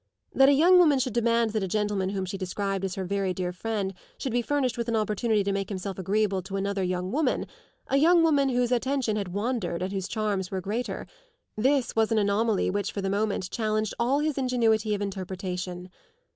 That 0.33 0.49
a 0.49 0.53
young 0.53 0.79
woman 0.79 0.97
should 0.97 1.13
demand 1.13 1.51
that 1.51 1.61
a 1.61 1.67
gentleman 1.67 2.09
whom 2.09 2.25
she 2.25 2.35
described 2.35 2.83
as 2.83 2.95
her 2.95 3.05
very 3.05 3.35
dear 3.35 3.51
friend 3.53 3.93
should 4.17 4.31
be 4.31 4.41
furnished 4.41 4.75
with 4.75 4.87
an 4.87 4.95
opportunity 4.95 5.43
to 5.43 5.51
make 5.51 5.69
himself 5.69 5.99
agreeable 5.99 6.41
to 6.41 6.55
another 6.55 6.81
young 6.81 7.11
woman, 7.11 7.45
a 7.85 7.97
young 7.97 8.23
woman 8.23 8.49
whose 8.49 8.71
attention 8.71 9.15
had 9.15 9.27
wandered 9.31 9.83
and 9.83 9.93
whose 9.93 10.07
charms 10.07 10.49
were 10.49 10.59
greater 10.59 11.05
this 11.55 11.95
was 11.95 12.11
an 12.11 12.17
anomaly 12.17 12.71
which 12.71 12.91
for 12.91 13.01
the 13.03 13.11
moment 13.11 13.51
challenged 13.51 13.93
all 13.99 14.17
his 14.21 14.39
ingenuity 14.39 14.95
of 14.95 15.03
interpretation. 15.03 15.87